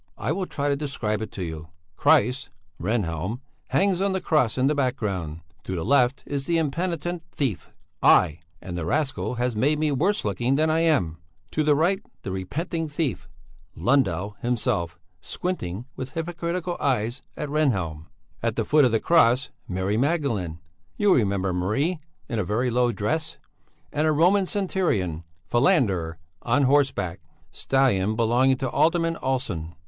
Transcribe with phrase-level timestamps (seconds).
[0.17, 1.67] I will try to describe it to you.
[1.95, 2.49] Christ
[2.81, 7.69] (Rehnhjelm) hangs on the cross in the background; to the left is the impenitent thief
[8.01, 11.17] (I; and the rascal has made me worse looking than I am);
[11.51, 13.29] to the right the repenting thief
[13.75, 18.07] (Lundell himself, squinting with hypocritical eyes at Rehnhjelm);
[18.41, 20.57] at the foot of the cross Mary Magdalene
[20.97, 23.37] (you will remember Marie in a very low dress),
[23.93, 27.19] and a Roman centurion (Falander) on horseback
[27.51, 29.75] (stallion belonging to Alderman Olsson).